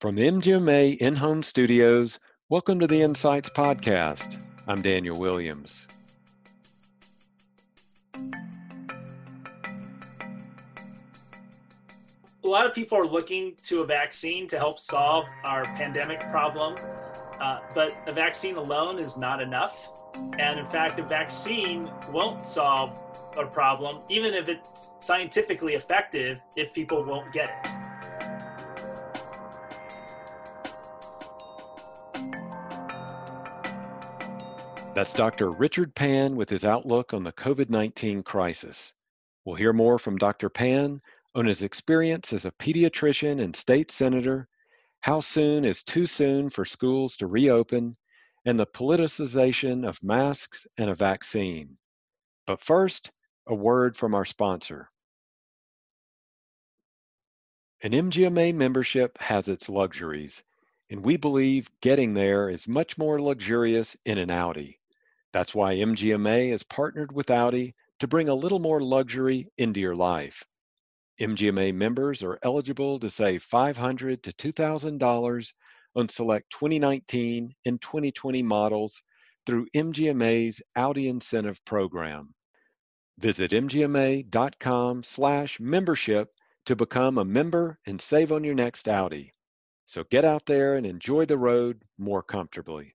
[0.00, 4.40] From MGMA in home studios, welcome to the Insights Podcast.
[4.68, 5.88] I'm Daniel Williams.
[8.14, 8.22] A
[12.44, 16.76] lot of people are looking to a vaccine to help solve our pandemic problem,
[17.40, 19.90] uh, but a vaccine alone is not enough.
[20.38, 23.02] And in fact, a vaccine won't solve
[23.36, 27.77] a problem, even if it's scientifically effective, if people won't get it.
[34.98, 35.52] That's Dr.
[35.52, 38.92] Richard Pan with his outlook on the COVID 19 crisis.
[39.44, 40.48] We'll hear more from Dr.
[40.50, 40.98] Pan
[41.36, 44.48] on his experience as a pediatrician and state senator,
[44.98, 47.96] how soon is too soon for schools to reopen,
[48.44, 51.78] and the politicization of masks and a vaccine.
[52.44, 53.12] But first,
[53.46, 54.90] a word from our sponsor.
[57.82, 60.42] An MGMA membership has its luxuries,
[60.90, 64.74] and we believe getting there is much more luxurious in an Audi.
[65.32, 69.96] That's why MGMA has partnered with Audi to bring a little more luxury into your
[69.96, 70.44] life.
[71.20, 75.52] MGMA members are eligible to save $500 to $2,000
[75.96, 79.02] on select 2019 and 2020 models
[79.46, 82.34] through MGMA's Audi Incentive Program.
[83.18, 86.28] Visit mgma.com slash membership
[86.66, 89.32] to become a member and save on your next Audi.
[89.86, 92.94] So get out there and enjoy the road more comfortably.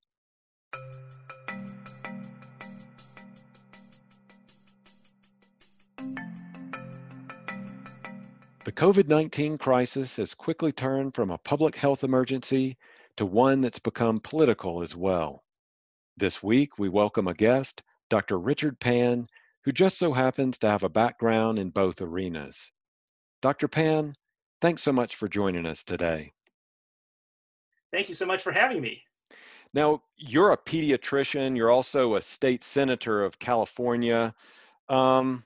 [8.65, 12.77] The COVID 19 crisis has quickly turned from a public health emergency
[13.17, 15.43] to one that's become political as well.
[16.15, 18.39] This week, we welcome a guest, Dr.
[18.39, 19.27] Richard Pan,
[19.65, 22.71] who just so happens to have a background in both arenas.
[23.41, 23.67] Dr.
[23.67, 24.15] Pan,
[24.61, 26.31] thanks so much for joining us today.
[27.91, 29.03] Thank you so much for having me.
[29.73, 34.33] Now, you're a pediatrician, you're also a state senator of California.
[34.87, 35.43] Um,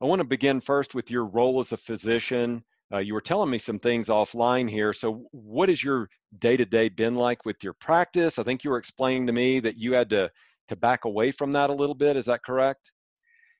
[0.00, 2.60] I want to begin first with your role as a physician.
[2.92, 4.92] Uh, you were telling me some things offline here.
[4.92, 8.38] So, what has your day to day been like with your practice?
[8.38, 10.30] I think you were explaining to me that you had to
[10.68, 12.16] to back away from that a little bit.
[12.16, 12.92] Is that correct?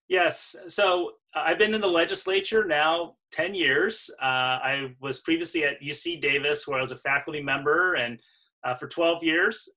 [0.09, 0.57] Yes.
[0.69, 4.11] So, I've been in the legislature now 10 years.
[4.23, 8.21] Uh, I was previously at UC Davis, where I was a faculty member, and
[8.65, 9.69] uh, for 12 years,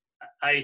[0.42, 0.64] I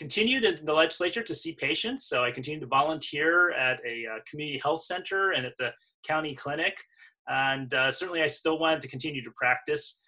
[0.00, 2.08] continued in the legislature to see patients.
[2.08, 5.74] So I continued to volunteer at a uh, community health center and at the
[6.08, 6.74] county clinic.
[7.28, 10.00] And uh, certainly I still wanted to continue to practice.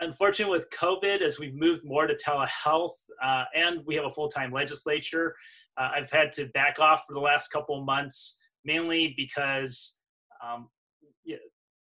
[0.00, 4.28] Unfortunately, with COVID, as we've moved more to telehealth uh, and we have a full
[4.28, 5.34] time legislature,
[5.76, 9.98] uh, I've had to back off for the last couple months, mainly because
[10.42, 10.70] um,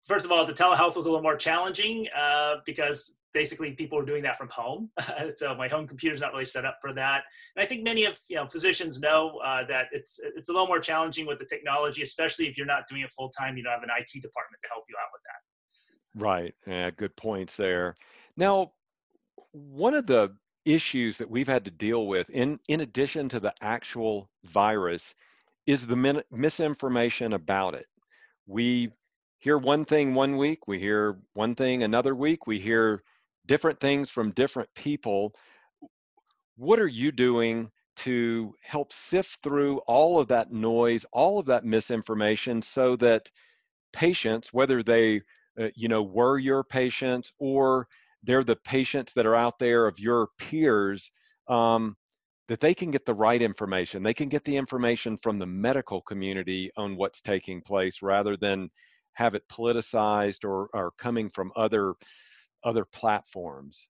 [0.03, 4.05] first of all, the telehealth was a little more challenging uh, because basically people are
[4.05, 4.91] doing that from home.
[5.35, 7.23] so my home computer's not really set up for that.
[7.57, 10.67] And I think many of you know physicians know uh, that it's it's a little
[10.67, 13.57] more challenging with the technology, especially if you're not doing it full time.
[13.57, 16.25] You don't have an IT department to help you out with that.
[16.25, 16.55] Right.
[16.67, 17.97] Yeah, good points there.
[18.37, 18.73] Now,
[19.53, 23.55] one of the issues that we've had to deal with, in in addition to the
[23.61, 25.15] actual virus,
[25.67, 27.87] is the min- misinformation about it.
[28.47, 28.91] We
[29.39, 33.03] hear one thing one week, we hear one thing another week, we hear
[33.47, 35.35] different things from different people.
[36.57, 41.65] What are you doing to help sift through all of that noise, all of that
[41.65, 43.29] misinformation so that
[43.93, 45.21] patients, whether they
[45.61, 47.87] uh, you know were your patients or
[48.23, 51.11] they're the patients that are out there of your peers
[51.49, 51.95] um,
[52.49, 56.01] that they can get the right information they can get the information from the medical
[56.03, 58.71] community on what's taking place rather than
[59.15, 61.95] have it politicized or, or coming from other
[62.65, 63.89] other platforms.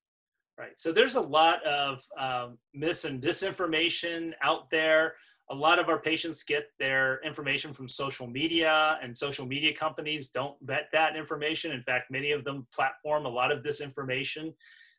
[0.59, 5.15] Right so there's a lot of um, mis and disinformation out there.
[5.50, 10.31] A lot of our patients get their information from social media and social media companies
[10.31, 11.72] don't vet that information.
[11.72, 14.55] In fact many of them platform a lot of this information.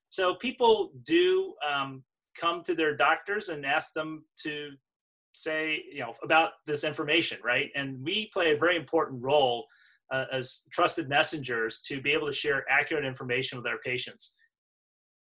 [0.09, 2.03] So people do um,
[2.35, 4.71] come to their doctors and ask them to
[5.31, 7.69] say you know about this information right?
[7.75, 9.65] And we play a very important role
[10.13, 14.35] uh, as trusted messengers to be able to share accurate information with our patients.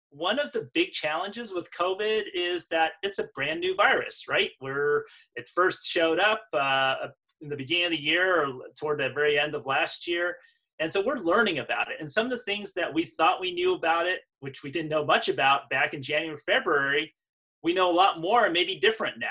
[0.10, 4.52] One of the big challenges with COVID is that it's a brand new virus, right?
[4.60, 5.06] Where
[5.38, 6.96] it first showed up uh,
[7.40, 10.36] in the beginning of the year or toward the very end of last year.
[10.80, 11.98] And so we're learning about it.
[12.02, 14.90] And some of the things that we thought we knew about it, which we didn't
[14.90, 17.14] know much about back in January, February,
[17.64, 19.28] we know a lot more and maybe different now.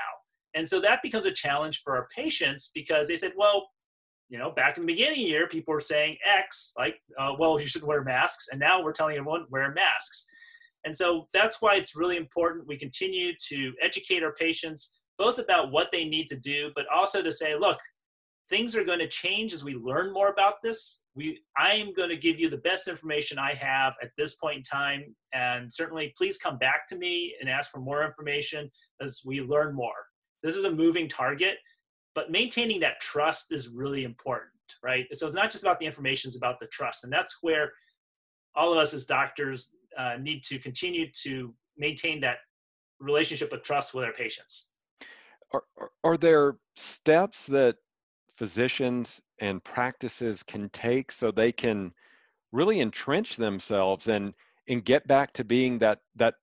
[0.54, 3.68] And so that becomes a challenge for our patients because they said, well,
[4.30, 7.32] you know, back in the beginning of the year, people were saying X, like, uh,
[7.38, 8.46] well, you should wear masks.
[8.50, 10.24] And now we're telling everyone wear masks.
[10.84, 15.70] And so that's why it's really important we continue to educate our patients both about
[15.70, 17.78] what they need to do, but also to say, look,
[18.48, 21.02] things are going to change as we learn more about this.
[21.14, 24.56] We, I am going to give you the best information I have at this point
[24.58, 25.14] in time.
[25.34, 28.70] And certainly, please come back to me and ask for more information
[29.02, 29.92] as we learn more.
[30.42, 31.58] This is a moving target,
[32.14, 34.50] but maintaining that trust is really important,
[34.82, 35.06] right?
[35.12, 37.04] So it's not just about the information, it's about the trust.
[37.04, 37.72] And that's where
[38.54, 42.38] all of us as doctors uh, need to continue to maintain that
[42.98, 44.70] relationship of trust with our patients.
[45.52, 47.76] Are, are, are there steps that
[48.36, 51.92] physicians and practices can take so they can
[52.52, 54.34] really entrench themselves and
[54.68, 56.34] and get back to being that that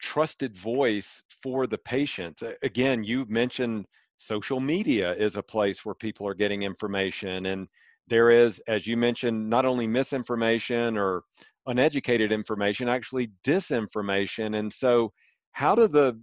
[0.00, 6.26] trusted voice for the patient again you mentioned social media is a place where people
[6.26, 7.68] are getting information and
[8.06, 11.22] there is as you mentioned not only misinformation or
[11.66, 15.12] uneducated information actually disinformation and so
[15.52, 16.18] how do the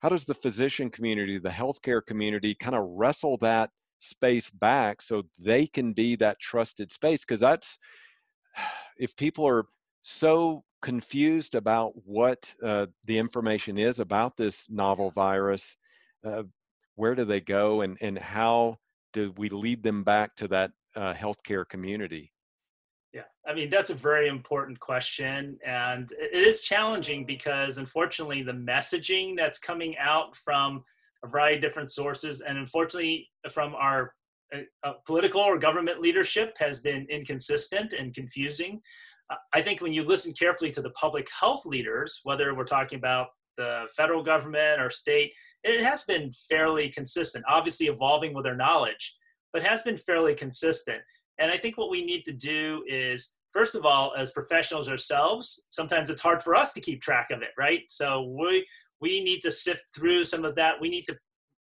[0.00, 5.22] how does the physician community the healthcare community kind of wrestle that space back so
[5.38, 7.20] they can be that trusted space?
[7.20, 7.78] Because that's
[8.96, 9.66] if people are
[10.02, 15.76] so confused about what uh, the information is about this novel virus
[16.24, 16.42] uh,
[16.98, 18.76] where do they go and, and how
[19.12, 22.32] do we lead them back to that uh, healthcare community
[23.12, 28.52] yeah i mean that's a very important question and it is challenging because unfortunately the
[28.52, 30.82] messaging that's coming out from
[31.24, 34.14] a variety of different sources, and unfortunately, from our
[34.54, 38.80] uh, uh, political or government leadership has been inconsistent and confusing.
[39.30, 42.98] Uh, I think when you listen carefully to the public health leaders, whether we're talking
[42.98, 45.32] about the federal government or state,
[45.64, 49.16] it has been fairly consistent, obviously evolving with their knowledge,
[49.52, 51.00] but has been fairly consistent.
[51.38, 55.64] And I think what we need to do is, first of all, as professionals ourselves,
[55.70, 57.82] sometimes it's hard for us to keep track of it, right?
[57.88, 58.66] So we
[59.00, 60.80] we need to sift through some of that.
[60.80, 61.16] We need to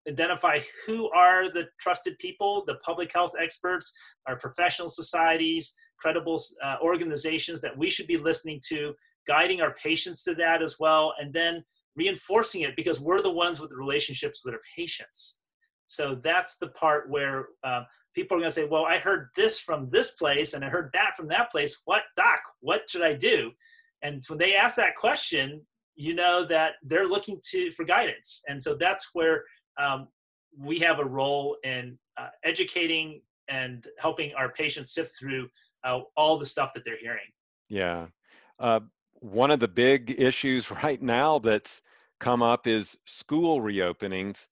[0.08, 3.92] identify who are the trusted people, the public health experts,
[4.26, 8.94] our professional societies, credible uh, organizations that we should be listening to,
[9.26, 11.64] guiding our patients to that as well, and then
[11.96, 15.38] reinforcing it because we're the ones with the relationships with our patients.
[15.86, 17.82] So that's the part where uh,
[18.14, 20.90] people are going to say, Well, I heard this from this place and I heard
[20.94, 21.82] that from that place.
[21.84, 23.52] What, doc, what should I do?
[24.02, 25.62] And when they ask that question,
[25.96, 29.44] you know that they're looking to for guidance and so that's where
[29.78, 30.08] um,
[30.58, 35.48] we have a role in uh, educating and helping our patients sift through
[35.84, 37.30] uh, all the stuff that they're hearing
[37.68, 38.06] yeah
[38.58, 38.80] uh,
[39.24, 41.82] one of the big issues right now that's
[42.20, 44.46] come up is school reopenings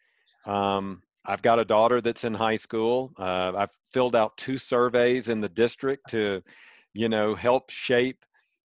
[0.47, 5.29] um, i've got a daughter that's in high school uh, i've filled out two surveys
[5.29, 6.43] in the district to
[6.93, 8.25] you know help shape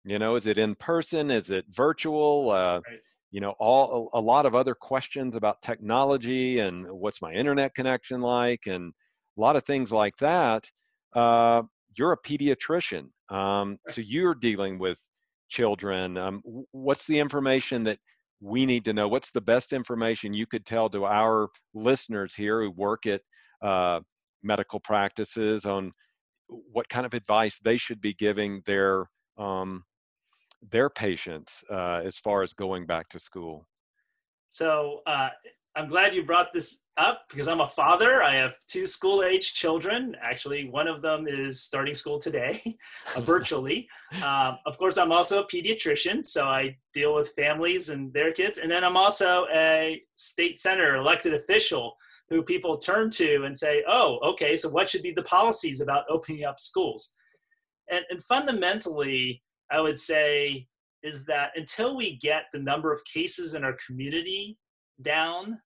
[0.05, 1.31] you know, is it in person?
[1.31, 2.51] Is it virtual?
[2.51, 2.99] Uh, right.
[3.31, 7.73] You know, all a, a lot of other questions about technology and what's my internet
[7.73, 8.93] connection like, and
[9.37, 10.69] a lot of things like that.
[11.13, 11.63] Uh,
[11.97, 14.99] you're a pediatrician, um, so you're dealing with
[15.53, 16.17] children.
[16.17, 16.41] Um,
[16.71, 17.99] what's the information that
[18.41, 19.07] we need to know?
[19.07, 23.21] What's the best information you could tell to our listeners here who work at
[23.61, 23.99] uh,
[24.41, 25.91] medical practices on
[26.47, 29.05] what kind of advice they should be giving their
[29.37, 29.83] um,
[30.71, 33.65] their patients uh, as far as going back to school?
[34.51, 35.29] So uh,
[35.75, 38.21] I'm glad you brought this up because I'm a father.
[38.21, 40.15] I have two school age children.
[40.21, 42.61] Actually, one of them is starting school today,
[43.15, 43.87] uh, virtually.
[44.21, 48.59] Um, of course, I'm also a pediatrician, so I deal with families and their kids.
[48.59, 51.95] And then I'm also a state senator, elected official
[52.29, 56.05] who people turn to and say, oh, okay, so what should be the policies about
[56.09, 57.15] opening up schools?
[57.89, 60.67] And, and fundamentally, I would say
[61.01, 64.59] is that until we get the number of cases in our community
[65.03, 65.59] down,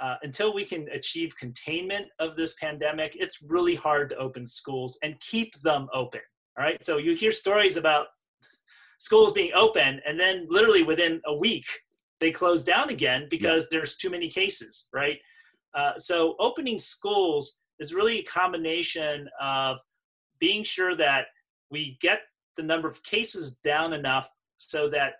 [0.00, 4.98] uh, until we can achieve containment of this pandemic, it's really hard to open schools
[5.02, 6.20] and keep them open.
[6.58, 6.82] All right.
[6.82, 8.06] So you hear stories about
[8.98, 11.66] schools being open, and then literally within a week,
[12.20, 13.78] they close down again because yeah.
[13.78, 15.18] there's too many cases, right?
[15.74, 19.78] Uh, so opening schools is really a combination of
[20.38, 21.26] being sure that
[21.70, 22.20] we get
[22.56, 25.14] the number of cases down enough so that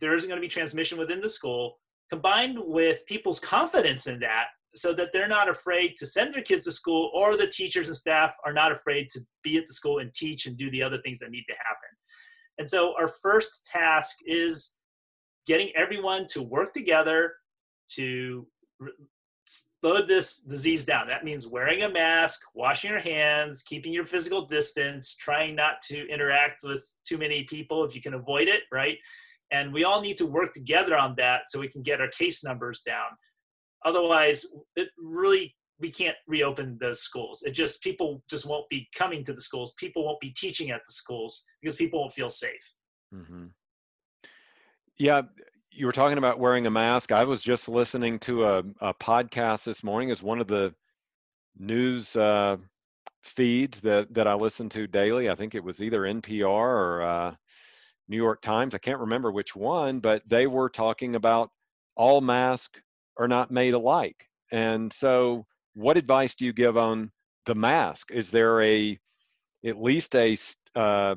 [0.00, 1.78] there isn't going to be transmission within the school,
[2.10, 6.64] combined with people's confidence in that, so that they're not afraid to send their kids
[6.64, 9.98] to school, or the teachers and staff are not afraid to be at the school
[9.98, 11.96] and teach and do the other things that need to happen.
[12.58, 14.74] And so, our first task is
[15.46, 17.32] getting everyone to work together
[17.94, 18.46] to
[19.46, 21.06] slow this disease down.
[21.06, 26.06] That means wearing a mask, washing your hands, keeping your physical distance, trying not to
[26.08, 28.98] interact with too many people if you can avoid it, right?
[29.50, 32.44] And we all need to work together on that so we can get our case
[32.44, 33.06] numbers down.
[33.84, 37.42] Otherwise, it really we can't reopen those schools.
[37.44, 39.74] It just people just won't be coming to the schools.
[39.78, 42.74] People won't be teaching at the schools because people won't feel safe.
[43.14, 43.46] Mm-hmm.
[44.98, 45.22] Yeah,
[45.70, 47.12] you were talking about wearing a mask.
[47.12, 50.74] I was just listening to a, a podcast this morning as one of the
[51.56, 52.56] news uh,
[53.22, 55.30] feeds that that I listen to daily.
[55.30, 57.34] I think it was either NPR or uh,
[58.08, 58.74] New York Times.
[58.74, 61.50] I can't remember which one, but they were talking about
[61.96, 62.80] all masks
[63.18, 64.26] are not made alike.
[64.50, 67.10] And so, what advice do you give on
[67.46, 68.10] the mask?
[68.10, 68.98] Is there a
[69.64, 70.36] at least a
[70.74, 71.16] uh,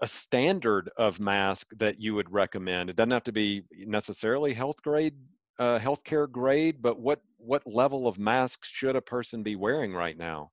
[0.00, 2.90] a standard of mask that you would recommend?
[2.90, 5.14] It doesn't have to be necessarily health grade,
[5.58, 10.16] uh, healthcare grade, but what what level of masks should a person be wearing right
[10.16, 10.50] now?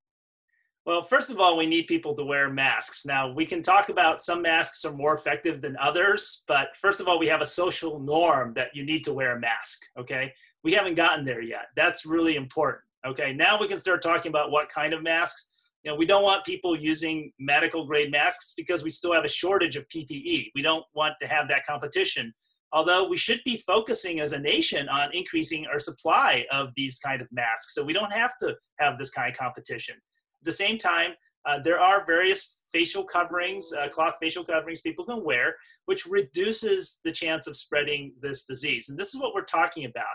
[0.85, 3.05] Well, first of all, we need people to wear masks.
[3.07, 7.07] Now, we can talk about some masks are more effective than others, but first of
[7.07, 10.31] all, we have a social norm that you need to wear a mask, okay?
[10.63, 11.67] We haven't gotten there yet.
[11.75, 13.33] That's really important, okay?
[13.33, 15.49] Now we can start talking about what kind of masks
[15.85, 19.29] you know, we don't want people using medical grade masks because we still have a
[19.29, 20.49] shortage of PPE.
[20.55, 22.33] We don't want to have that competition.
[22.73, 27.21] Although we should be focusing as a nation on increasing our supply of these kind
[27.21, 29.95] of masks, so we don't have to have this kind of competition.
[30.45, 31.13] At the same time,
[31.47, 36.99] uh, there are various facial coverings, uh, cloth facial coverings people can wear, which reduces
[37.03, 38.89] the chance of spreading this disease.
[38.89, 40.05] And this is what we're talking about.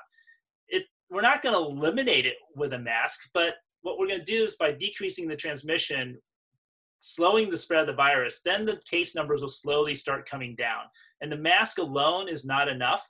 [0.68, 4.24] It, we're not going to eliminate it with a mask, but what we're going to
[4.24, 6.16] do is by decreasing the transmission,
[7.00, 10.84] slowing the spread of the virus, then the case numbers will slowly start coming down.
[11.22, 13.04] And the mask alone is not enough.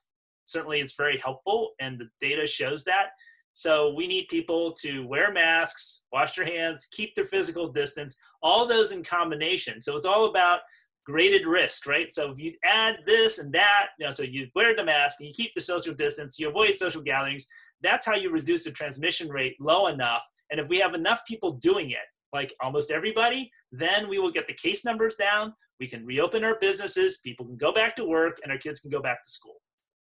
[0.46, 3.10] Certainly, it's very helpful, and the data shows that.
[3.52, 8.66] So, we need people to wear masks, wash their hands, keep their physical distance, all
[8.66, 9.80] those in combination.
[9.80, 10.61] So, it's all about
[11.04, 12.12] graded risk, right?
[12.12, 15.28] So, if you add this and that, you know, so you wear the mask and
[15.28, 17.47] you keep the social distance, you avoid social gatherings,
[17.83, 21.52] that's how you reduce the transmission rate low enough and if we have enough people
[21.52, 21.99] doing it,
[22.33, 25.54] like almost everybody, then we will get the case numbers down.
[25.78, 28.90] We can reopen our businesses, people can go back to work, and our kids can
[28.90, 29.57] go back to school.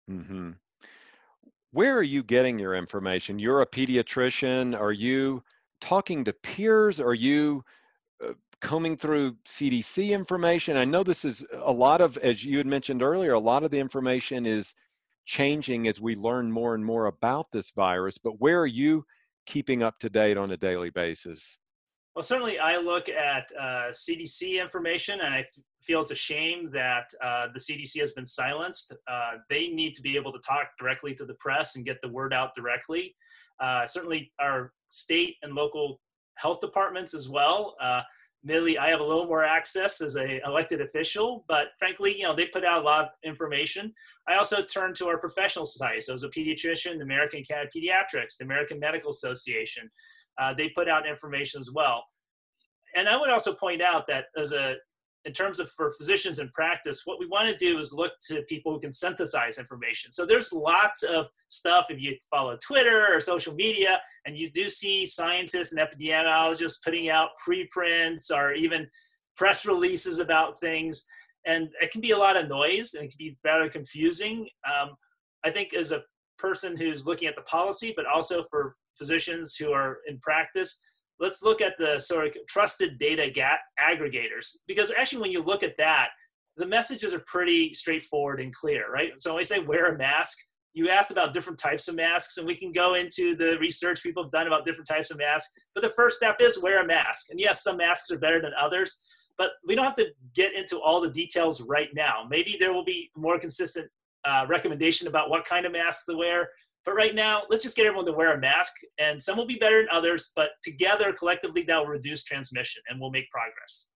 [0.10, 0.51] Mm-hmm.
[1.71, 3.38] Where are you getting your information?
[3.38, 4.79] You're a pediatrician.
[4.79, 5.43] Are you
[5.79, 6.99] talking to peers?
[6.99, 7.63] Are you
[8.23, 10.77] uh, combing through CDC information?
[10.77, 13.69] I know this is a lot of, as you had mentioned earlier, a lot of
[13.69, 14.73] the information is
[15.25, 18.17] changing as we learn more and more about this virus.
[18.17, 19.05] But where are you
[19.45, 21.59] keeping up to date on a daily basis?
[22.19, 25.45] Well, certainly I look at uh, CDC information and I
[25.81, 28.91] feel it's a shame that uh, the CDC has been silenced.
[29.09, 32.09] Uh, they need to be able to talk directly to the press and get the
[32.09, 33.15] word out directly.
[33.61, 36.01] Uh, certainly, our state and local
[36.35, 37.77] health departments as well.
[37.81, 38.01] Uh,
[38.43, 42.33] Admittedly, I have a little more access as a elected official, but frankly, you know,
[42.33, 43.93] they put out a lot of information.
[44.29, 45.99] I also turn to our professional society.
[45.99, 49.91] So as a pediatrician, the American Academy of Pediatrics, the American Medical Association,
[50.39, 52.03] uh, they put out information as well.
[52.96, 54.75] And I would also point out that as a
[55.25, 58.41] in terms of for physicians in practice, what we want to do is look to
[58.43, 60.12] people who can synthesize information.
[60.13, 64.69] So there's lots of stuff if you follow Twitter or social media, and you do
[64.69, 68.88] see scientists and epidemiologists putting out preprints or even
[69.36, 71.05] press releases about things.
[71.46, 74.48] And it can be a lot of noise and it can be rather confusing.
[74.65, 74.96] Um,
[75.43, 76.03] I think as a
[76.38, 80.79] person who's looking at the policy, but also for physicians who are in practice,
[81.20, 83.32] let's look at the sort of trusted data
[83.79, 84.58] aggregators.
[84.68, 86.10] Because actually when you look at that
[86.58, 89.12] the messages are pretty straightforward and clear right?
[89.18, 90.38] So when i say wear a mask
[90.74, 94.22] you asked about different types of masks and we can go into the research people
[94.24, 95.51] have done about different types of masks.
[95.74, 97.32] But the first step is wear a mask.
[97.32, 99.00] And yes some masks are better than others
[99.39, 102.27] but we don't have to get into all the details right now.
[102.29, 103.89] Maybe there will be more consistent
[104.25, 106.50] uh, recommendation about what kind of mask to wear
[106.89, 109.58] but right now, let's just get everyone to wear a mask, and some will be
[109.58, 113.89] better than others, but together, collectively, that will reduce transmission and we'll make progress.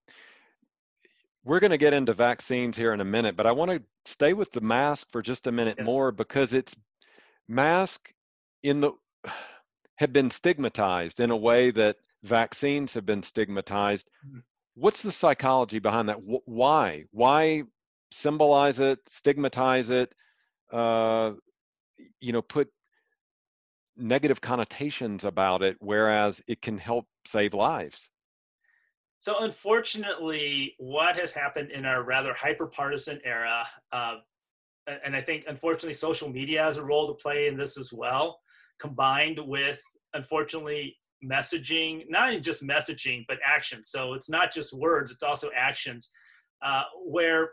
[1.44, 4.34] We're going to get into vaccines here in a minute, but I want to stay
[4.34, 5.86] with the mask for just a minute yes.
[5.88, 6.76] more because it's
[7.48, 8.14] mask
[8.62, 8.92] in the
[9.98, 14.08] have been stigmatized in a way that vaccines have been stigmatized.
[14.28, 14.40] Mm-hmm.
[14.76, 16.20] What's the psychology behind that?
[16.46, 17.06] Why?
[17.10, 17.64] Why
[18.12, 20.14] symbolize it, stigmatize it,
[20.72, 21.32] uh,
[22.22, 22.70] you know, put
[23.98, 28.10] negative connotations about it, whereas it can help save lives.
[29.20, 34.16] So, unfortunately, what has happened in our rather hyper partisan era, uh,
[35.06, 38.40] and I think unfortunately social media has a role to play in this as well,
[38.80, 39.82] combined with
[40.14, 43.84] unfortunately messaging, not just messaging, but action.
[43.84, 46.12] So, it's not just words, it's also actions,
[46.62, 47.52] uh, where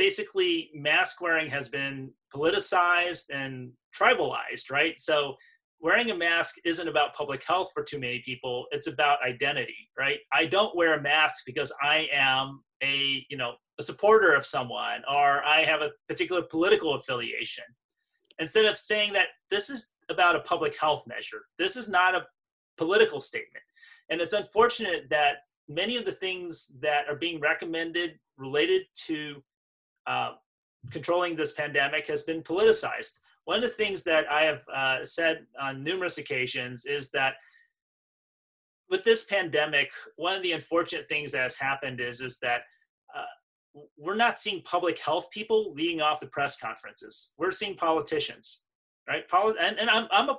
[0.00, 4.98] basically mask wearing has been politicized and tribalized, right?
[4.98, 5.34] So
[5.80, 8.66] wearing a mask isn't about public health for too many people.
[8.70, 10.18] It's about identity, right?
[10.32, 15.02] I don't wear a mask because I am a, you know, a supporter of someone
[15.10, 17.64] or I have a particular political affiliation.
[18.38, 22.26] Instead of saying that this is about a public health measure, this is not a
[22.76, 23.64] political statement.
[24.10, 29.42] And it's unfortunate that many of the things that are being recommended related to
[30.06, 30.32] uh,
[30.90, 33.20] controlling this pandemic has been politicized.
[33.50, 37.34] One of the things that I have uh, said on numerous occasions is that
[38.88, 42.60] with this pandemic, one of the unfortunate things that has happened is is that
[43.12, 47.32] uh, we're not seeing public health people leading off the press conferences.
[47.38, 48.62] We're seeing politicians,
[49.08, 49.26] right?
[49.26, 50.38] Poli- and, and I'm, I'm a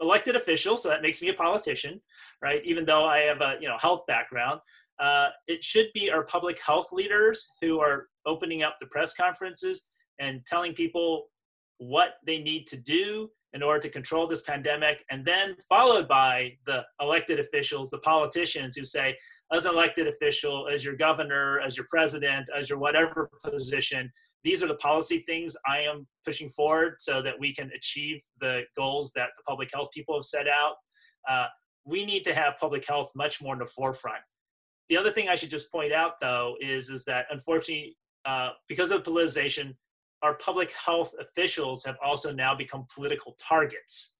[0.00, 2.00] elected official, so that makes me a politician,
[2.42, 2.60] right?
[2.64, 4.58] Even though I have a you know health background,
[4.98, 9.86] uh, it should be our public health leaders who are opening up the press conferences
[10.18, 11.28] and telling people
[11.78, 16.52] what they need to do in order to control this pandemic, and then followed by
[16.66, 19.16] the elected officials, the politicians who say,
[19.50, 24.12] as an elected official, as your governor, as your president, as your whatever position,
[24.44, 28.62] these are the policy things I am pushing forward so that we can achieve the
[28.76, 30.74] goals that the public health people have set out.
[31.28, 31.46] Uh,
[31.84, 34.20] we need to have public health much more in the forefront.
[34.90, 38.90] The other thing I should just point out, though, is is that unfortunately, uh, because
[38.90, 39.74] of politicization,
[40.22, 44.14] our public health officials have also now become political targets.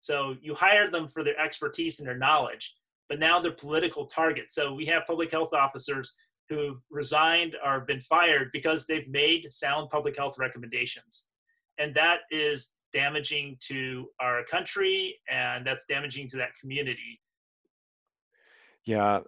[0.00, 2.74] So you hire them for their expertise and their knowledge,
[3.08, 4.54] but now they're political targets.
[4.54, 6.14] So we have public health officers
[6.48, 11.26] who've resigned or been fired because they've made sound public health recommendations.
[11.78, 17.20] And that is damaging to our country and that's damaging to that community.
[18.86, 19.20] Yeah,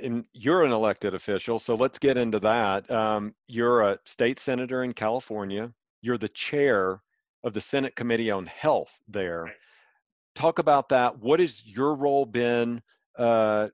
[0.00, 2.90] and you're an elected official, so let's get into that.
[2.90, 5.72] Um, you're a state senator in California.
[6.02, 7.00] You're the chair
[7.42, 9.44] of the Senate Committee on Health there.
[9.44, 9.54] Right.
[10.34, 11.18] Talk about that.
[11.18, 12.82] What has your role been
[13.18, 13.68] uh,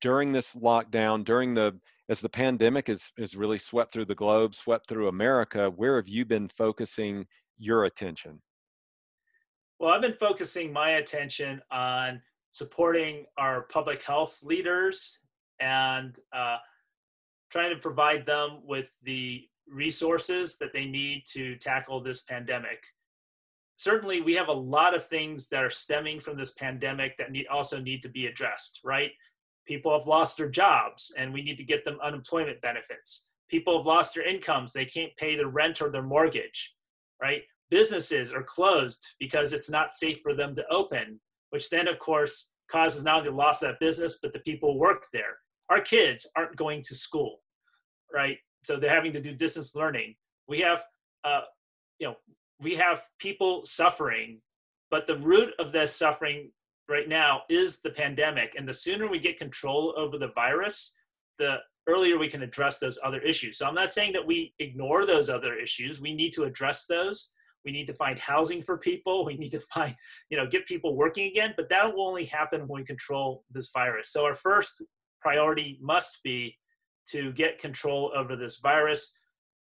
[0.00, 4.56] during this lockdown, during the as the pandemic has, has really swept through the globe,
[4.56, 7.24] swept through America, where have you been focusing
[7.56, 8.42] your attention?
[9.78, 12.20] Well, I've been focusing my attention on
[12.52, 15.20] supporting our public health leaders
[15.60, 16.56] and uh,
[17.50, 22.82] trying to provide them with the resources that they need to tackle this pandemic.
[23.76, 27.46] Certainly, we have a lot of things that are stemming from this pandemic that need,
[27.46, 29.12] also need to be addressed, right?
[29.66, 33.28] People have lost their jobs and we need to get them unemployment benefits.
[33.48, 36.74] People have lost their incomes, they can't pay their rent or their mortgage,
[37.22, 37.42] right?
[37.70, 42.52] Businesses are closed because it's not safe for them to open, which then, of course,
[42.70, 45.38] causes not only the loss of that business, but the people work there.
[45.68, 47.40] Our kids aren't going to school,
[48.12, 48.38] right?
[48.64, 50.14] So they're having to do distance learning.
[50.48, 50.84] We have,
[51.24, 51.42] uh,
[51.98, 52.16] you know,
[52.60, 54.40] we have people suffering,
[54.90, 56.50] but the root of that suffering
[56.88, 58.54] right now is the pandemic.
[58.56, 60.94] And the sooner we get control over the virus,
[61.38, 61.58] the
[61.88, 63.58] earlier we can address those other issues.
[63.58, 66.00] So I'm not saying that we ignore those other issues.
[66.00, 67.32] We need to address those.
[67.64, 69.24] We need to find housing for people.
[69.24, 69.94] We need to find,
[70.30, 71.54] you know, get people working again.
[71.56, 74.12] But that will only happen when we control this virus.
[74.12, 74.82] So our first
[75.20, 76.56] priority must be
[77.10, 79.12] to get control over this virus,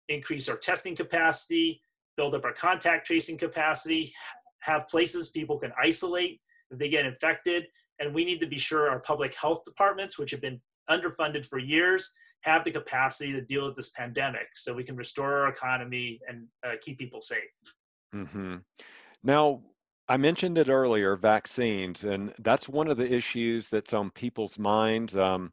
[0.09, 1.81] increase our testing capacity,
[2.17, 4.13] build up our contact tracing capacity,
[4.61, 7.67] have places people can isolate if they get infected.
[7.99, 11.59] And we need to be sure our public health departments, which have been underfunded for
[11.59, 16.21] years, have the capacity to deal with this pandemic so we can restore our economy
[16.29, 17.51] and uh, keep people safe.
[18.15, 18.57] Mm-hmm.
[19.23, 19.63] Now,
[20.09, 25.17] I mentioned it earlier vaccines, and that's one of the issues that's on people's minds.
[25.17, 25.53] Um,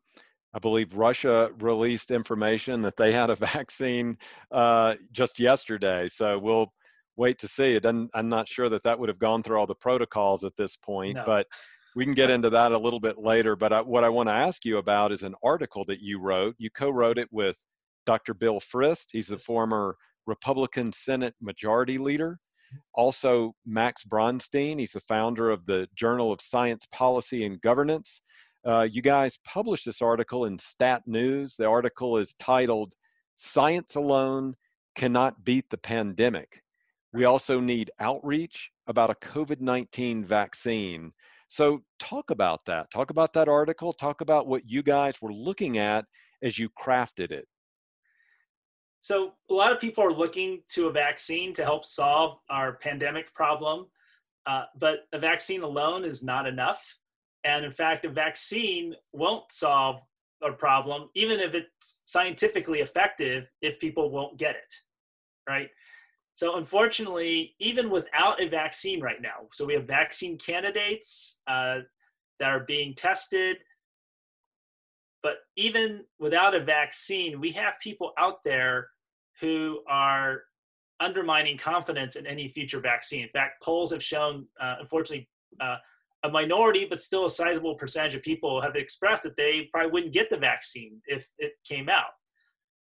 [0.54, 4.18] I believe Russia released information that they had a vaccine
[4.52, 6.08] uh, just yesterday.
[6.08, 6.74] So we'll
[7.18, 7.76] wait to see.
[7.76, 10.76] It I'm not sure that that would have gone through all the protocols at this
[10.78, 11.24] point, no.
[11.26, 11.46] but
[11.96, 13.56] we can get into that a little bit later.
[13.56, 16.56] But I, what I want to ask you about is an article that you wrote.
[16.58, 17.58] You co-wrote it with
[18.06, 18.34] Dr.
[18.34, 19.06] Bill Frist.
[19.12, 22.40] He's the former Republican Senate Majority Leader.
[22.94, 24.80] Also, Max Bronstein.
[24.80, 28.22] He's the founder of the Journal of Science Policy and Governance.
[28.66, 31.56] Uh, you guys published this article in Stat News.
[31.56, 32.94] The article is titled
[33.36, 34.56] "Science Alone
[34.96, 36.62] Cannot Beat the Pandemic."
[37.14, 41.14] We also need outreach about a COVID 19 vaccine.
[41.48, 42.92] So, talk about that.
[42.92, 43.94] Talk about that article.
[43.94, 46.06] Talk about what you guys were looking at
[46.42, 47.48] as you crafted it.
[49.08, 53.34] So, a lot of people are looking to a vaccine to help solve our pandemic
[53.34, 53.86] problem,
[54.46, 56.98] uh, but a vaccine alone is not enough.
[57.46, 60.02] And in fact, a vaccine won't solve
[60.44, 64.74] a problem, even if it's scientifically effective, if people won't get it
[65.48, 65.70] right?
[66.34, 71.80] So unfortunately, even without a vaccine right now, so we have vaccine candidates uh,
[72.42, 73.60] that are being tested,
[75.24, 78.90] but even without a vaccine, we have people out there
[79.40, 80.42] who are
[81.00, 83.24] undermining confidence in any future vaccine.
[83.24, 85.78] In fact, polls have shown, uh, unfortunately, uh,
[86.24, 90.14] a minority, but still a sizable percentage of people have expressed that they probably wouldn't
[90.14, 92.12] get the vaccine if it came out.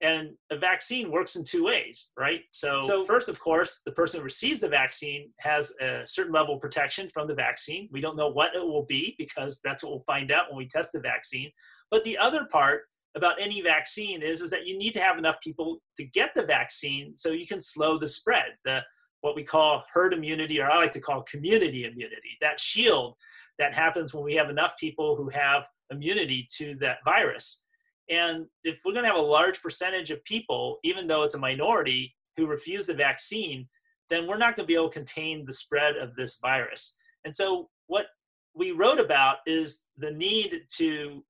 [0.00, 2.42] And a vaccine works in two ways, right?
[2.52, 6.56] So, so first, of course, the person who receives the vaccine has a certain level
[6.56, 7.88] of protection from the vaccine.
[7.90, 10.68] We don't know what it will be because that's what we'll find out when we
[10.68, 11.50] test the vaccine.
[11.90, 12.82] But the other part
[13.16, 16.42] about any vaccine is, is that you need to have enough people to get the
[16.42, 18.56] vaccine so you can slow the spread.
[18.64, 18.82] The
[19.20, 23.14] what we call herd immunity, or I like to call community immunity, that shield
[23.58, 27.64] that happens when we have enough people who have immunity to that virus.
[28.10, 31.38] And if we're going to have a large percentage of people, even though it's a
[31.38, 33.68] minority, who refuse the vaccine,
[34.10, 36.96] then we're not going to be able to contain the spread of this virus.
[37.24, 38.06] And so, what
[38.54, 41.24] we wrote about is the need to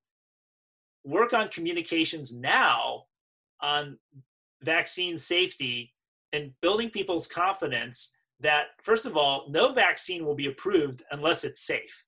[1.05, 3.03] work on communications now
[3.61, 3.97] on
[4.63, 5.93] vaccine safety
[6.33, 11.65] and building people's confidence that first of all no vaccine will be approved unless it's
[11.65, 12.05] safe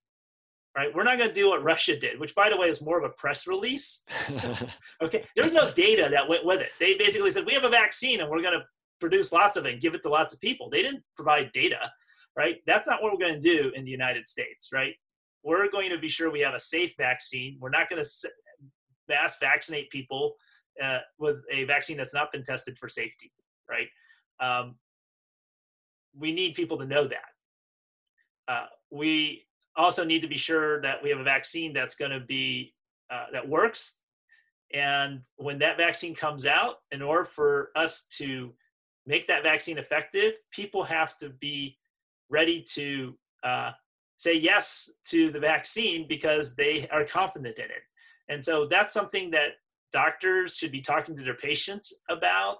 [0.76, 0.94] right?
[0.94, 3.04] We're not going to do what russia did which by the way is more of
[3.04, 4.04] a press release.
[5.00, 5.24] Okay?
[5.36, 6.70] There's no data that went with it.
[6.80, 8.66] They basically said we have a vaccine and we're going to
[9.00, 10.72] produce lots of it and give it to lots of people.
[10.72, 11.78] They didn't provide data
[12.36, 12.58] right?
[12.66, 14.94] That's not what we're going to do in the united states right?
[15.44, 17.58] We're going to be sure we have a safe vaccine.
[17.60, 18.10] We're not going to
[19.10, 20.36] mass vaccinate people
[20.84, 23.32] uh, with a vaccine that's not been tested for safety
[23.70, 23.88] right
[24.40, 24.76] um,
[26.18, 27.30] we need people to know that.
[28.48, 32.20] Uh, we also need to be sure that we have a vaccine that's going to
[32.20, 32.74] be
[33.12, 34.00] uh, that works.
[34.74, 38.54] And when that vaccine comes out, in order for us to
[39.06, 41.78] make that vaccine effective, people have to be
[42.30, 43.72] ready to uh,
[44.18, 47.84] say yes to the vaccine because they are confident in it.
[48.30, 49.52] And so that's something that
[49.94, 52.60] doctors should be talking to their patients about.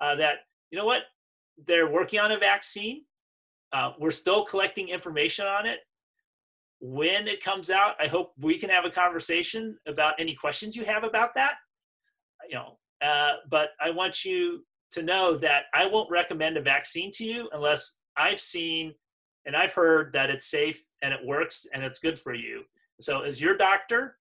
[0.00, 0.36] Uh, that
[0.70, 1.02] you know what
[1.66, 3.04] they're working on a vaccine.
[3.72, 5.80] Uh, we're still collecting information on it.
[6.80, 10.84] When it comes out, I hope we can have a conversation about any questions you
[10.84, 11.54] have about that.
[12.48, 17.10] You know, uh, but I want you to know that I won't recommend a vaccine
[17.12, 18.94] to you unless I've seen
[19.46, 22.62] and I've heard that it's safe and it works and it's good for you.
[23.00, 24.18] So, as your doctor,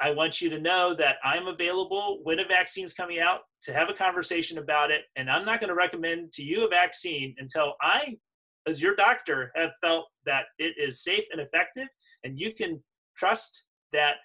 [0.00, 3.72] I want you to know that I'm available when a vaccine is coming out to
[3.72, 5.02] have a conversation about it.
[5.16, 8.16] And I'm not going to recommend to you a vaccine until I,
[8.66, 11.88] as your doctor, have felt that it is safe and effective.
[12.24, 12.82] And you can
[13.16, 14.16] trust that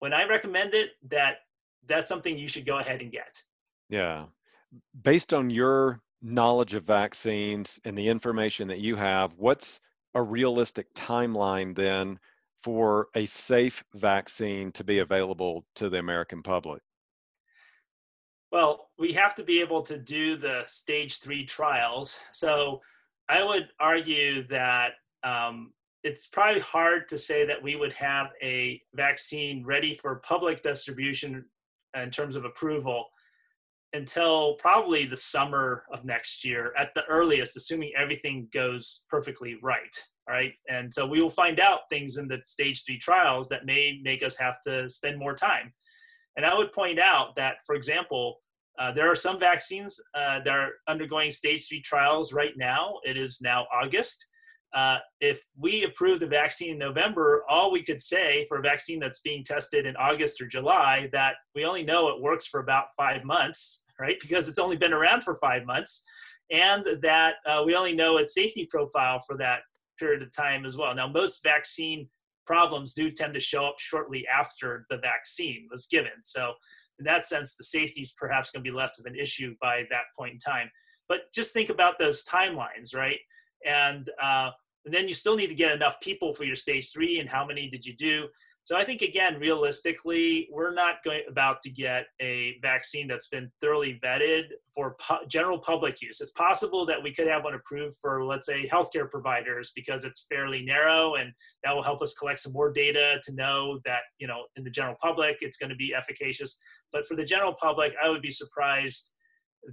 [0.00, 1.36] when I recommend it, that
[1.88, 3.34] that's something you should go ahead and get.
[3.88, 4.26] Yeah.
[5.02, 9.80] Based on your knowledge of vaccines and the information that you have, what's
[10.14, 12.18] a realistic timeline then
[12.62, 16.82] for a safe vaccine to be available to the American public?
[18.52, 22.20] Well, we have to be able to do the stage three trials.
[22.32, 22.80] So
[23.28, 24.92] I would argue that
[25.24, 25.72] um,
[26.04, 31.44] it's probably hard to say that we would have a vaccine ready for public distribution
[32.00, 33.06] in terms of approval
[33.92, 40.04] until probably the summer of next year at the earliest, assuming everything goes perfectly right
[40.28, 40.52] right?
[40.68, 44.22] And so we will find out things in the stage three trials that may make
[44.22, 45.72] us have to spend more time.
[46.36, 48.38] And I would point out that, for example,
[48.78, 52.96] uh, there are some vaccines uh, that are undergoing stage three trials right now.
[53.04, 54.26] It is now August.
[54.74, 59.00] Uh, if we approve the vaccine in November, all we could say for a vaccine
[59.00, 62.86] that's being tested in August or July that we only know it works for about
[62.96, 64.18] five months, right?
[64.20, 66.02] Because it's only been around for five months,
[66.50, 69.60] and that uh, we only know its safety profile for that
[69.98, 70.94] period of time as well.
[70.94, 72.08] Now, most vaccine
[72.46, 76.12] problems do tend to show up shortly after the vaccine was given.
[76.22, 76.52] So,
[76.98, 79.82] in that sense, the safety is perhaps going to be less of an issue by
[79.90, 80.70] that point in time.
[81.08, 83.18] But just think about those timelines, right?
[83.66, 84.50] And, uh,
[84.84, 87.44] and then you still need to get enough people for your stage three, and how
[87.44, 88.28] many did you do?
[88.66, 93.48] So I think again, realistically, we're not going about to get a vaccine that's been
[93.60, 96.20] thoroughly vetted for pu- general public use.
[96.20, 100.26] It's possible that we could have one approved for, let's say, healthcare providers because it's
[100.28, 104.26] fairly narrow, and that will help us collect some more data to know that you
[104.26, 106.58] know in the general public it's going to be efficacious.
[106.92, 109.12] But for the general public, I would be surprised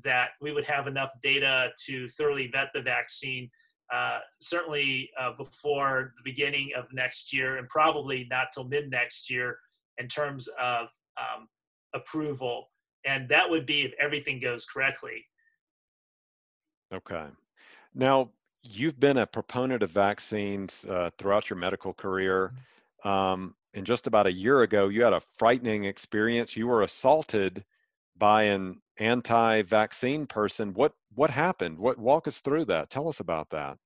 [0.03, 3.49] that we would have enough data to thoroughly vet the vaccine
[3.91, 9.29] uh, certainly uh, before the beginning of next year, and probably not till mid next
[9.29, 9.57] year
[9.97, 11.47] in terms of um,
[11.93, 12.69] approval.
[13.05, 15.25] And that would be if everything goes correctly.
[16.93, 17.25] Okay.
[17.93, 18.29] Now,
[18.63, 22.53] you've been a proponent of vaccines uh, throughout your medical career.
[23.03, 26.55] Um, and just about a year ago, you had a frightening experience.
[26.55, 27.65] You were assaulted
[28.17, 30.73] by an anti-vaccine person.
[30.73, 31.77] What what happened?
[31.77, 32.89] What walk us through that?
[32.89, 33.77] Tell us about that.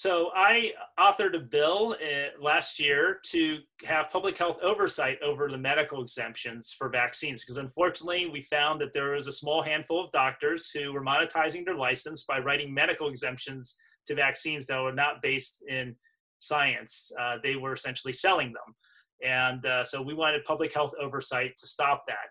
[0.00, 5.58] So I authored a bill uh, last year to have public health oversight over the
[5.58, 10.10] medical exemptions for vaccines because unfortunately we found that there was a small handful of
[10.10, 15.20] doctors who were monetizing their license by writing medical exemptions to vaccines that were not
[15.20, 15.94] based in
[16.38, 17.12] science.
[17.20, 18.74] Uh, they were essentially selling them.
[19.22, 22.30] And uh, so we wanted public health oversight to stop that.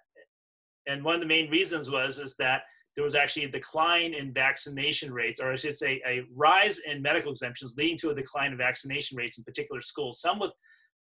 [0.89, 2.63] And one of the main reasons was is that
[2.95, 7.01] there was actually a decline in vaccination rates, or I should say, a rise in
[7.01, 10.19] medical exemptions, leading to a decline in vaccination rates in particular schools.
[10.19, 10.51] Some with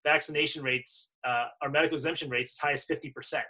[0.05, 3.43] vaccination rates uh, or medical exemption rates as high as 50%.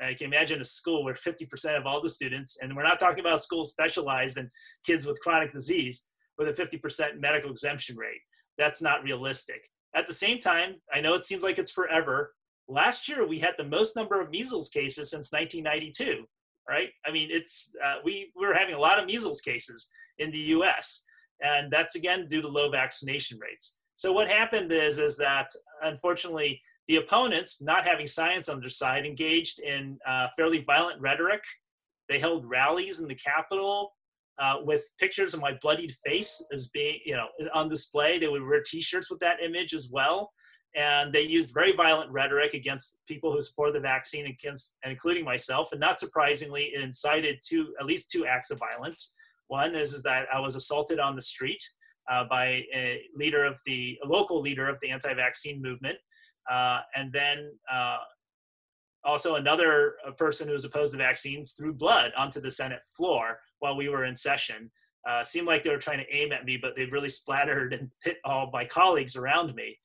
[0.00, 3.20] I can imagine a school where 50% of all the students, and we're not talking
[3.20, 4.50] about schools specialized in
[4.84, 8.20] kids with chronic disease, with a 50% medical exemption rate.
[8.58, 9.68] That's not realistic.
[9.94, 12.34] At the same time, I know it seems like it's forever.
[12.68, 16.24] Last year, we had the most number of measles cases since 1992
[16.68, 16.88] right?
[17.06, 21.04] I mean, it's uh, we we're having a lot of measles cases in the U.S.
[21.40, 23.78] and that's again due to low vaccination rates.
[23.96, 25.48] So what happened is is that
[25.82, 31.42] unfortunately the opponents, not having science on their side, engaged in uh, fairly violent rhetoric.
[32.10, 33.94] They held rallies in the Capitol
[34.38, 38.18] uh, with pictures of my bloodied face as being, you know, on display.
[38.18, 40.30] They would wear T-shirts with that image as well
[40.74, 45.24] and they used very violent rhetoric against people who support the vaccine, against, and including
[45.24, 45.70] myself.
[45.72, 49.14] And not surprisingly, it incited two, at least two acts of violence.
[49.48, 51.62] One is, is that I was assaulted on the street
[52.10, 55.96] uh, by a leader of the local leader of the anti-vaccine movement,
[56.50, 57.98] uh, and then uh,
[59.04, 63.76] also another person who was opposed to vaccines threw blood onto the Senate floor while
[63.76, 64.70] we were in session.
[65.08, 67.90] Uh, seemed like they were trying to aim at me, but they really splattered and
[68.02, 69.78] hit all my colleagues around me.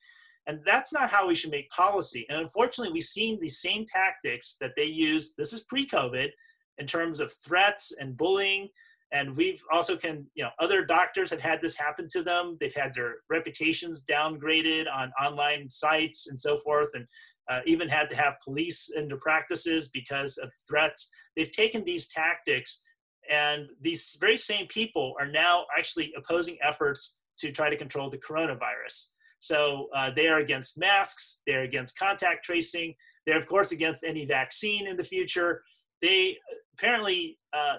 [0.46, 2.26] And that's not how we should make policy.
[2.28, 5.34] And unfortunately, we've seen the same tactics that they use.
[5.36, 6.30] This is pre COVID
[6.78, 8.68] in terms of threats and bullying.
[9.12, 12.56] And we've also can, you know, other doctors have had this happen to them.
[12.60, 17.06] They've had their reputations downgraded on online sites and so forth, and
[17.50, 21.10] uh, even had to have police into practices because of threats.
[21.36, 22.82] They've taken these tactics,
[23.28, 28.18] and these very same people are now actually opposing efforts to try to control the
[28.18, 29.08] coronavirus.
[29.40, 32.94] So uh, they are against masks, they're against contact tracing,
[33.26, 35.62] they're, of course, against any vaccine in the future.
[36.02, 36.36] They
[36.74, 37.78] apparently, uh,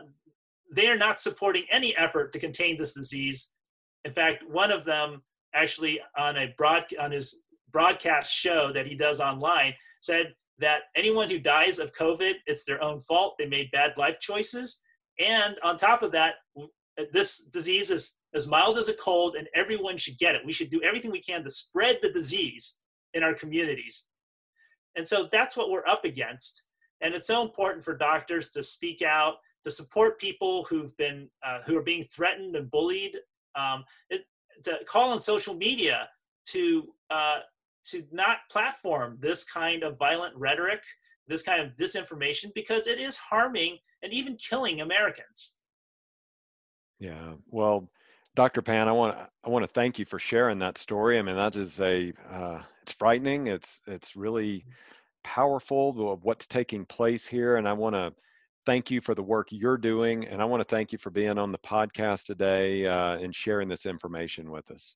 [0.74, 3.52] they are not supporting any effort to contain this disease.
[4.06, 5.22] In fact, one of them
[5.54, 11.30] actually on a broad on his broadcast show that he does online said that anyone
[11.30, 13.36] who dies of COVID, it's their own fault.
[13.38, 14.82] They made bad life choices.
[15.20, 16.36] And on top of that,
[17.12, 20.46] this disease is as mild as a cold, and everyone should get it.
[20.46, 22.80] We should do everything we can to spread the disease
[23.14, 24.08] in our communities.
[24.96, 26.64] And so that's what we're up against.
[27.02, 31.60] And it's so important for doctors to speak out, to support people who've been, uh,
[31.66, 33.18] who are being threatened and bullied,
[33.56, 34.26] um, it,
[34.64, 36.08] to call on social media
[36.46, 37.40] to, uh,
[37.84, 40.82] to not platform this kind of violent rhetoric,
[41.28, 45.58] this kind of disinformation, because it is harming and even killing Americans.
[47.00, 47.90] Yeah, well,
[48.36, 48.62] Dr.
[48.62, 51.20] Pan, I want I want to thank you for sharing that story.
[51.20, 53.48] I mean, that is a uh, it's frightening.
[53.48, 54.66] It's it's really
[55.24, 58.14] powerful of what's taking place here, and I want to
[58.66, 61.38] thank you for the work you're doing, and I want to thank you for being
[61.38, 64.96] on the podcast today uh, and sharing this information with us.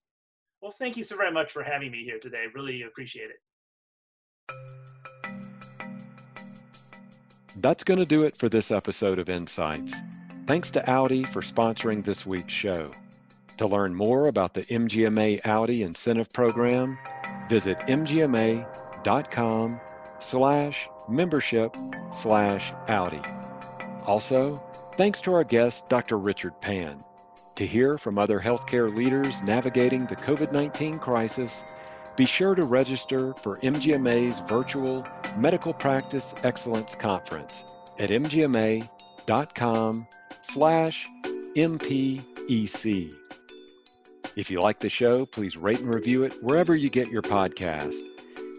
[0.61, 2.45] Well, thank you so very much for having me here today.
[2.53, 3.41] Really appreciate it.
[7.57, 9.93] That's going to do it for this episode of Insights.
[10.47, 12.91] Thanks to Audi for sponsoring this week's show.
[13.57, 16.97] To learn more about the MGMA Audi incentive program,
[17.49, 19.79] visit mgma.com
[20.19, 21.75] slash membership
[22.13, 23.21] slash Audi.
[24.05, 24.61] Also,
[24.93, 26.17] thanks to our guest, Dr.
[26.17, 27.03] Richard Pan.
[27.55, 31.63] To hear from other healthcare leaders navigating the COVID-19 crisis,
[32.17, 37.63] be sure to register for MGMA's virtual Medical Practice Excellence Conference
[37.99, 38.87] at mgma.com
[40.41, 41.07] slash
[41.55, 43.24] MPEC.
[44.35, 47.95] If you like the show, please rate and review it wherever you get your podcast.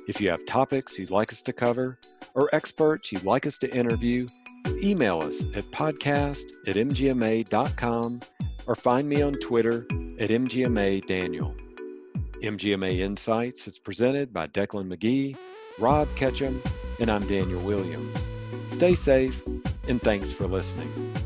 [0.08, 1.98] If you have topics you'd like us to cover
[2.34, 4.26] or experts you'd like us to interview,
[4.82, 8.22] email us at podcast at mgma.com
[8.66, 9.86] or find me on Twitter
[10.18, 11.54] at mgma daniel.
[12.42, 15.36] MGMA Insights is presented by Decklan McGee,
[15.78, 16.58] Rob Ketcham,
[17.00, 18.16] and I'm Daniel Williams.
[18.70, 19.42] Stay safe
[19.88, 21.25] and thanks for listening.